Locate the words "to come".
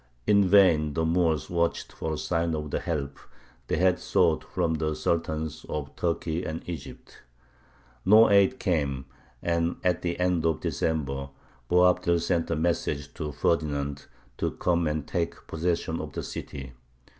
14.39-14.87